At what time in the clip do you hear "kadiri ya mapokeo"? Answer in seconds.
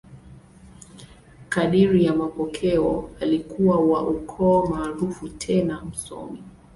1.49-3.09